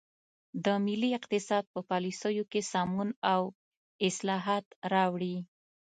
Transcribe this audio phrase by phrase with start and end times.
[0.63, 3.41] د ملي اقتصاد په پالیسیو کې سمون او
[4.07, 5.37] اصلاحات راوړي.